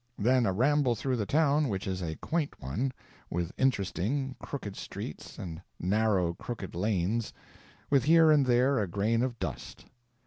[0.17, 2.91] Then a ramble through the town, which is a quaint one,
[3.29, 7.31] with interesting, crooked streets, and narrow, crooked lanes,
[7.91, 9.85] with here and there a grain of dust.